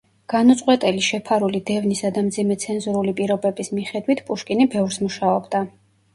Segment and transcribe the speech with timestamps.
[0.33, 5.65] განუწყვეტელი შეფარული დევნისა და მძიმე ცენზურული პირობების მიხედვით, პუშკინი ბევრს მუშაობდა.